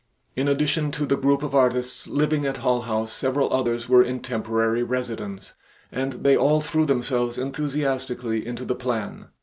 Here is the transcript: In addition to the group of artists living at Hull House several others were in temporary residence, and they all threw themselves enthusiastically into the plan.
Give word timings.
In 0.35 0.47
addition 0.47 0.89
to 0.93 1.05
the 1.05 1.15
group 1.15 1.43
of 1.43 1.53
artists 1.53 2.07
living 2.07 2.43
at 2.47 2.57
Hull 2.57 2.81
House 2.81 3.11
several 3.11 3.53
others 3.53 3.87
were 3.87 4.01
in 4.01 4.19
temporary 4.21 4.81
residence, 4.81 5.53
and 5.91 6.13
they 6.23 6.35
all 6.35 6.59
threw 6.59 6.87
themselves 6.87 7.37
enthusiastically 7.37 8.43
into 8.43 8.65
the 8.65 8.73
plan. 8.73 9.27